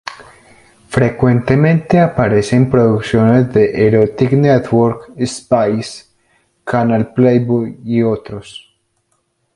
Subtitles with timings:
[0.87, 6.05] Frecuentemente aparece en producciones de "The Erotic Network", Spice,
[6.63, 8.73] Canal Playboy y otros.